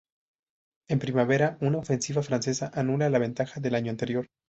[0.89, 4.27] En primavera, una ofensiva francesa anula la ventaja del año anterior.